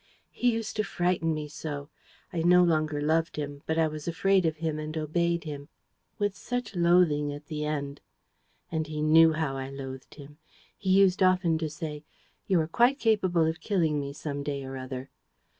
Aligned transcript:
He 0.31 0.51
used 0.51 0.75
to 0.77 0.83
frighten 0.83 1.31
me 1.31 1.47
so! 1.47 1.89
I 2.33 2.41
no 2.41 2.63
longer 2.63 2.99
loved 2.99 3.35
him, 3.35 3.61
but 3.67 3.77
I 3.77 3.87
was 3.87 4.07
afraid 4.07 4.47
of 4.47 4.57
him 4.57 4.79
and 4.79 4.97
obeyed 4.97 5.43
him... 5.43 5.69
with 6.17 6.35
such 6.35 6.75
loathing, 6.75 7.31
at 7.31 7.45
the 7.45 7.65
end!... 7.65 8.01
And 8.71 8.87
he 8.87 9.03
knew 9.03 9.33
how 9.33 9.57
I 9.57 9.69
loathed 9.69 10.15
him. 10.15 10.39
He 10.75 10.89
used 10.89 11.21
often 11.21 11.59
to 11.59 11.69
say, 11.69 12.03
'You 12.47 12.59
are 12.61 12.67
quite 12.67 12.97
capable 12.97 13.45
of 13.45 13.61
killing 13.61 13.99
me 13.99 14.11
some 14.11 14.41
day 14.41 14.63
or 14.63 14.75
other.' 14.75 15.11